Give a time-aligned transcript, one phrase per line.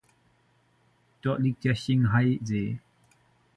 [1.21, 2.79] Dort liegt der Qinghai-See.